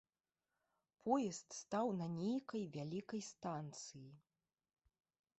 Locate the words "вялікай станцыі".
2.77-4.07